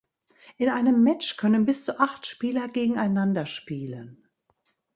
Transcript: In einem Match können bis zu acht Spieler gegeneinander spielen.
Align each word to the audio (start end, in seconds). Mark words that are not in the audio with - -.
In 0.57 0.69
einem 0.69 1.03
Match 1.03 1.37
können 1.37 1.67
bis 1.67 1.83
zu 1.85 1.99
acht 1.99 2.25
Spieler 2.25 2.67
gegeneinander 2.67 3.45
spielen. 3.45 4.27